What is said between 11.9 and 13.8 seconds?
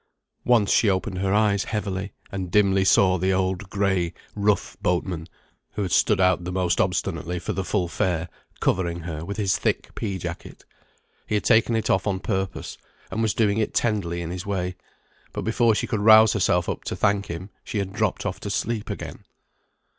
off on purpose, and was doing it